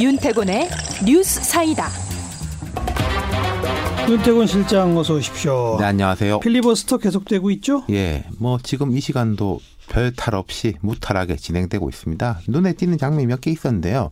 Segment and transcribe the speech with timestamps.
[0.00, 0.68] 윤태곤의
[1.06, 1.88] 뉴스 사이다.
[4.08, 5.76] 윤태곤 실장 어서 오십시오.
[5.78, 6.40] 네, 안녕하세요.
[6.40, 7.84] 필리버스터 계속되고 있죠?
[7.90, 12.40] 예, 뭐 지금 이 시간도 별 탈 없이 무탈하게 진행되고 있습니다.
[12.48, 14.10] 눈에 띄는 장면이 몇 개 있었는데요.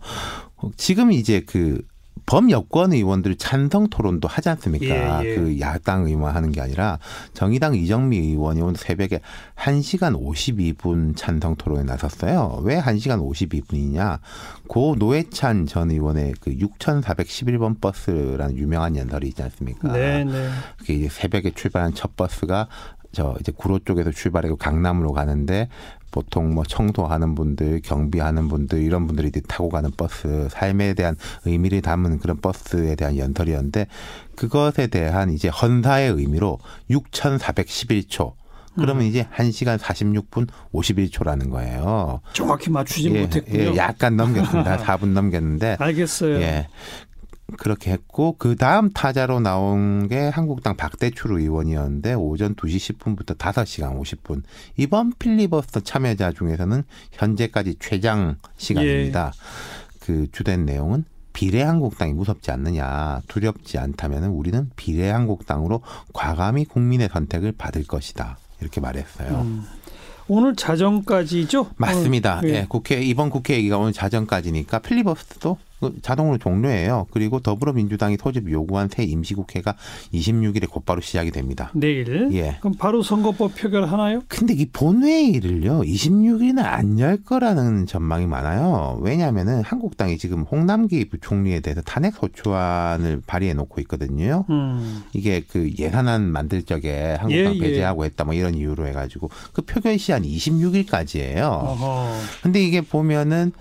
[0.56, 1.82] 어, 지금 이제 그
[2.26, 5.24] 범여권 의원들 찬성 토론도 하지 않습니까?
[5.24, 5.34] 예, 예.
[5.34, 6.98] 그 야당 의원 하는 게 아니라
[7.34, 9.20] 정의당 이정미 의원이 오늘 새벽에
[9.56, 12.60] 1시간 52분 찬성 토론에 나섰어요.
[12.62, 14.20] 왜 1시간 52분이냐?
[14.68, 19.92] 고 노회찬 전 의원의 그 6411번 버스라는 유명한 연설이 있지 않습니까?
[19.92, 20.48] 네, 네.
[20.78, 22.68] 그게 이제 새벽에 출발한 첫 버스가
[23.12, 25.68] 저 이제 구로 쪽에서 출발하고 강남으로 가는데
[26.12, 32.20] 보통 뭐 청소하는 분들, 경비하는 분들 이런 분들이 타고 가는 버스, 삶에 대한 의미를 담은
[32.20, 33.86] 그런 버스에 대한 연설이었는데
[34.36, 38.34] 그것에 대한 이제 헌사의 의미로 6,411초.
[38.74, 42.20] 그러면 이제 1시간 46분 51초라는 거예요.
[42.32, 43.72] 정확히 맞추지 예, 못했군요.
[43.72, 44.78] 예, 약간 넘겼습니다.
[44.84, 46.40] 4분 넘겼는데 알겠어요.
[46.40, 46.68] 예.
[47.56, 54.42] 그렇게 했고 그 다음 타자로 나온 게 한국당 박대출 의원이었는데 오전 2시 10분부터 5시간 50분.
[54.76, 59.32] 이번 필리버스터 참여자 중에서는 현재까지 최장 시간입니다.
[60.00, 68.38] 그 주된 내용은 비례한국당이 무섭지 않느냐, 두렵지 않다면 우리는 비례한국당으로 과감히 국민의 선택을 받을 것이다.
[68.60, 69.40] 이렇게 말했어요.
[69.40, 69.64] 음.
[70.28, 71.70] 오늘 자정까지죠?
[71.76, 72.40] 맞습니다.
[72.42, 75.71] 오늘, 예, 국회 이번 국회 얘기가 오늘 자정까지니까 필리버스터도 그
[76.02, 77.06] 자동으로 종료해요.
[77.10, 79.74] 그리고 더불어민주당이 소집 요구한 새 임시국회가
[80.12, 81.70] 26일에 곧바로 시작이 됩니다.
[81.74, 82.28] 내일.
[82.32, 82.56] 예.
[82.60, 84.22] 그럼 바로 선거법 표결하나요?
[84.28, 88.98] 근데 이 본회의를요 26일은 안 열 거라는 전망이 많아요.
[89.02, 94.44] 왜냐하면은 한국당이 지금 홍남기 부총리에 대해서 탄핵 소추안을 발의해 놓고 있거든요.
[94.50, 95.02] 음.
[95.14, 97.58] 이게 그 예산안 만들 적에 한국당 예, 예.
[97.58, 101.42] 배제하고 했다 뭐 이런 이유로 해가지고 그 표결 시한이 26일까지예요.
[101.42, 102.12] 어허.
[102.42, 103.52] 근데 이게 보면은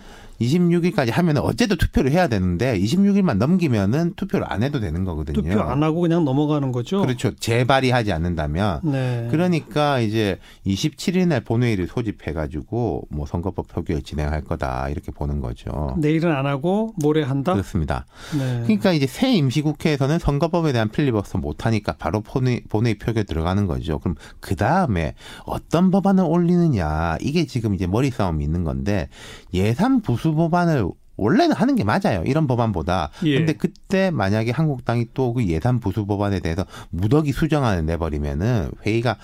[0.41, 5.41] 26일까지 하면은 어쨌든 투표를 해야 되는데 26일만 넘기면은 투표를 안 해도 되는 거거든요.
[5.41, 7.01] 투표 안 하고 그냥 넘어가는 거죠?
[7.01, 7.35] 그렇죠.
[7.35, 8.81] 재발의하지 않는다면.
[8.83, 9.27] 네.
[9.29, 15.95] 그러니까 이제 27일 날 본회의를 소집해 가지고 뭐 선거법 표결 진행할 거다 이렇게 보는 거죠.
[15.99, 17.53] 내일은 안 하고 모레 한다?
[17.53, 18.05] 그렇습니다.
[18.37, 18.61] 네.
[18.63, 23.99] 그러니까 이제 새 임시국회에서는 선거법에 대한 필리버스터 못 하니까 바로 본회의, 본회의 표결 들어가는 거죠.
[23.99, 25.13] 그럼 그 다음에
[25.45, 29.07] 어떤 법안을 올리느냐 이게 지금 이제 머리 싸움이 있는 건데
[29.53, 30.89] 예산 부수 법안을
[31.21, 32.23] 원래는 하는 게 맞아요.
[32.25, 33.09] 이런 법안보다.
[33.25, 33.37] 예.
[33.37, 39.17] 근데 그때 만약에 한국당이 또 그 예산 부수 법안에 대해서 무더기 수정안을 내버리면은 회의가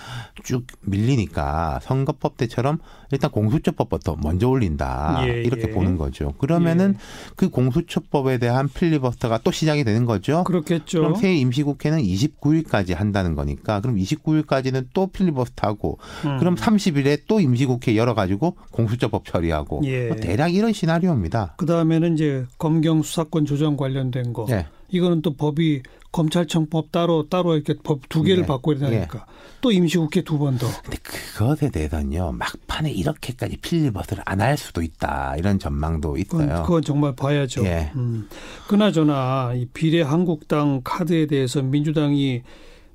[0.43, 2.79] 쭉 밀리니까 선거법 때처럼
[3.11, 5.21] 일단 공수처법부터 먼저 올린다.
[5.27, 5.71] 예, 이렇게 예.
[5.71, 6.33] 보는 거죠.
[6.37, 6.97] 그러면은
[7.35, 10.43] 그 공수처법에 대한 필리버스터가 또 시작이 되는 거죠.
[10.43, 10.99] 그렇겠죠.
[10.99, 16.37] 그럼 새 임시국회는 29일까지 한다는 거니까 그럼 29일까지는 또 필리버스터하고 음.
[16.39, 20.07] 그럼 30일에 또 임시국회 열어가지고 공수처법 처리하고 예.
[20.07, 21.55] 뭐 대략 이런 시나리오입니다.
[21.57, 24.45] 그 다음 에는 이제 검경 수사권 조정 관련된 거.
[24.49, 24.65] 예.
[24.89, 28.47] 이거는 또 법이 검찰청법 따로 따로 이렇게 법 두 개를 예.
[28.47, 29.25] 바꿔야 되니까
[29.61, 30.67] 또 임시국회 두 번 더.
[30.83, 36.63] 근데 그것에 대해서는요 막판에 이렇게까지 필리버스를 안 할 수도 있다 이런 전망도 그건, 있어요.
[36.63, 37.65] 그건 정말 봐야죠.
[37.65, 37.91] 예.
[37.95, 38.27] 음.
[38.67, 42.43] 그나저나 이 비례 한국당 카드에 대해서 민주당이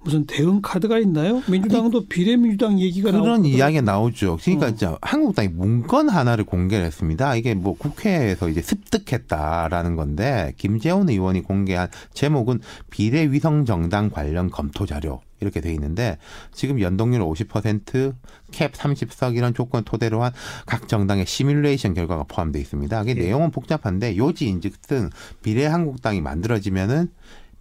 [0.05, 1.43] 무슨 대응 카드가 있나요?
[1.49, 3.55] 민주당도 비례 민주당 얘기가 그런 나오거든요.
[3.57, 4.39] 이야기가 나오죠.
[4.43, 4.71] 그러니까 어.
[4.71, 7.37] 이제 한국당이 문건 하나를 공개를 했습니다.
[7.37, 12.61] 이게 뭐 국회에서 이제 습득했다라는 건데 김재원 의원이 공개한 제목은
[12.91, 16.19] 비례 위성 정당 관련 검토 자료 이렇게 돼 있는데
[16.53, 18.15] 지금 연동률 50%,
[18.53, 20.33] 캡 30석 이런 조건 토대로 한
[20.67, 23.03] 각 정당의 시뮬레이션 결과가 포함되어 있습니다.
[23.03, 23.15] 이게 예.
[23.15, 25.11] 내용은 복잡한데 요지인즉슨
[25.43, 27.11] 비례 한국당이 만들어지면은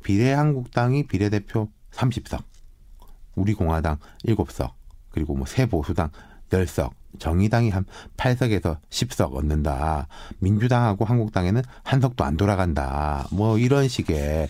[0.04, 2.42] 비례 한국당이 비례대표 30석,
[3.36, 4.72] 우리 공화당 7석,
[5.10, 6.10] 그리고 뭐 새 보수당
[6.50, 7.86] 10석, 정의당이 한
[8.18, 10.08] 8석에서 10석 얻는다.
[10.40, 13.28] 민주당하고 한국당에는 한 석도 안 돌아간다.
[13.32, 14.50] 뭐 이런 식의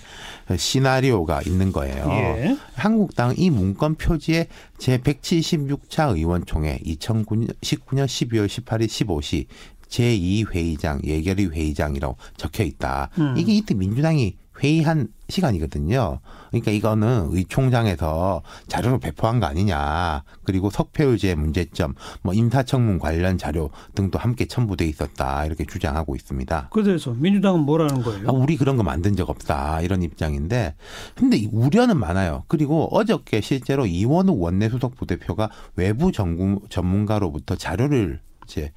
[0.58, 2.08] 시나리오가 있는 거예요.
[2.10, 2.58] 예.
[2.76, 4.48] 한국당 이 문건 표지에
[4.78, 9.46] 제 176차 의원총회 2019년 12월 18일 15시
[9.90, 13.10] 제2회의장 예결위 회의장이라고 적혀 있다.
[13.18, 13.36] 음.
[13.38, 16.20] 이게 이때 민주당이 회의한 시간이거든요.
[16.50, 20.24] 그러니까 이거는 의총장에서 자료를 배포한 거 아니냐.
[20.44, 25.46] 그리고 석패율제 문제점, 뭐 인사청문 관련 자료 등도 함께 첨부돼 있었다.
[25.46, 26.70] 이렇게 주장하고 있습니다.
[26.72, 28.30] 그래서 민주당은 뭐라는 거예요?
[28.30, 29.82] 아, 우리 그런 거 만든 적 없다.
[29.82, 30.76] 이런 입장인데.
[31.16, 32.44] 근데 이 우려는 많아요.
[32.48, 38.72] 그리고 어저께 실제로 이원우 원내수석 부대표가 외부 전문, 전문가로부터 자료를 이제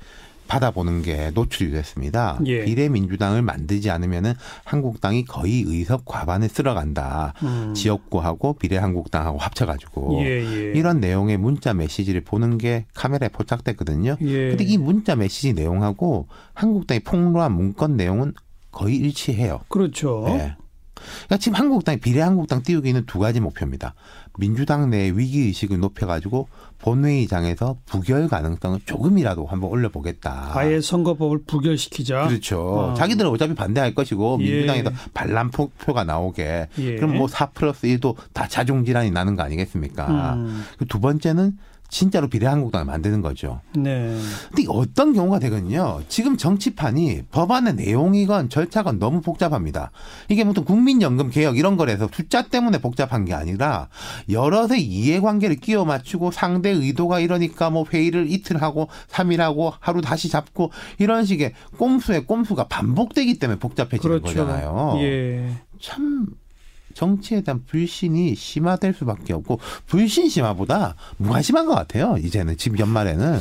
[0.46, 2.38] 받아보는 게 노출이 됐습니다.
[2.46, 2.64] 예.
[2.64, 7.35] 비례민주당을 만들지 않으면은 한국당이 거의 의석 과반을 쓸어간다.
[7.43, 7.75] 음.
[7.75, 10.73] 지역구하고 비례한국당하고 합쳐가지고 예, 예.
[10.75, 14.17] 이런 내용의 문자 메시지를 보는 게 카메라에 포착됐거든요.
[14.20, 14.49] 예.
[14.50, 18.35] 근데 이 문자 메시지 내용하고 한국당이 폭로한 문건 내용은
[18.70, 19.61] 거의 일치해요.
[19.69, 20.25] 그렇죠.
[20.26, 20.56] 네.
[20.94, 23.94] 그러니까 지금 한국당이 비례 한국당 띄우기 있는 두 가지 목표입니다.
[24.39, 26.49] 민주당 내 위기 의식을 높여가지고
[26.79, 30.51] 본회의장에서 부결 가능성을 조금이라도 한번 올려보겠다.
[30.55, 32.29] 아예 선거법을 부결시키자.
[32.29, 32.91] 그렇죠.
[32.91, 32.95] 아.
[32.95, 34.51] 자기들은 어차피 반대할 것이고 예.
[34.51, 36.97] 민주당에서 반란 표- 표가 나오게 예.
[36.97, 40.35] 그럼 뭐4 플러스 1도 다 자종 질환이 나는 거 아니겠습니까?
[40.35, 40.65] 음.
[40.79, 41.57] 그두 번째는
[41.94, 43.61] 진짜로 비례 한국당을 만드는 거죠.
[43.76, 44.19] 네.
[44.49, 46.02] 근데 어떤 경우가 되거든요.
[46.08, 49.93] 지금 정치판이 법안의 내용이건 절차건 너무 복잡합니다.
[50.29, 53.87] 이게 무슨 국민연금 개혁 이런 거라서 숫자 때문에 복잡한 게 아니라
[54.29, 60.29] 여럿의 이해관계를 끼워 맞추고 상대 의도가 이러니까 뭐 회의를 이틀 하고 3일 하고 하루 다시
[60.29, 64.41] 잡고 이런 식의 꼼수의 꼼수가 반복되기 때문에 복잡해지는 그렇죠.
[64.41, 64.94] 거잖아요.
[64.99, 65.49] 예.
[65.81, 66.26] 참
[66.95, 72.17] 정치에 대한 불신이 심화될 수밖에 없고 불신 심화보다 무관심한 것 같아요.
[72.23, 73.39] 이제는 지금 연말에는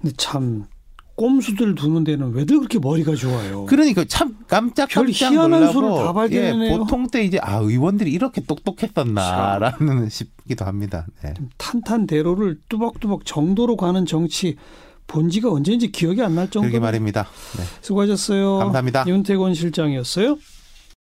[0.00, 0.64] 근데 참
[1.16, 3.66] 꼼수들 두는 데는 왜들 그렇게 머리가 좋아요?
[3.66, 6.34] 그러니까 참 깜짝 깜짝 소를 다 놀라고.
[6.34, 11.06] 예, 보통 때 이제 아 의원들이 이렇게 똑똑했었나라는 싶기도 합니다.
[11.22, 11.34] 네.
[11.58, 14.56] 탄탄대로를 뚜벅뚜벅 정도로 가는 정치
[15.06, 17.26] 본지가 언제인지 기억이 안 날 정도로 그러게 말입니다.
[17.58, 17.64] 네.
[17.82, 18.58] 수고하셨어요.
[18.58, 19.04] 감사합니다.
[19.06, 20.38] 윤태권 실장이었어요.